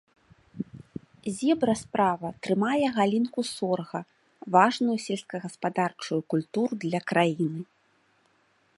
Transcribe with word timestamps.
Зебра 1.39 1.75
справа 1.81 2.29
трымае 2.47 2.87
галінку 2.97 3.41
сорга, 3.55 4.01
важную 4.57 4.95
сельскагаспадарчую 5.07 6.21
культуру 6.35 6.73
для 6.87 6.99
краіны. 7.13 7.61